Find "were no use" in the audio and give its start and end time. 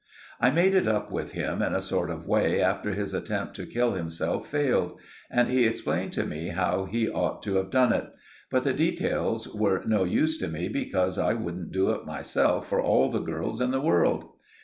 9.47-10.39